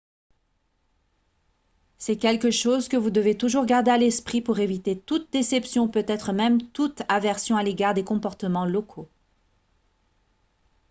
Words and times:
c'est 1.99 2.17
quelque 2.17 2.49
chose 2.49 2.87
que 2.87 2.97
vous 2.97 3.11
devez 3.11 3.37
toujours 3.37 3.67
garder 3.67 3.91
à 3.91 3.99
l'esprit 3.99 4.41
pour 4.41 4.57
éviter 4.57 4.99
toute 4.99 5.31
déception 5.31 5.83
ou 5.83 5.87
peut-être 5.89 6.33
même 6.33 6.59
toute 6.71 7.03
aversion 7.07 7.55
à 7.55 7.61
l'égard 7.61 7.93
des 7.93 8.03
comportements 8.03 8.65
locaux 8.65 9.11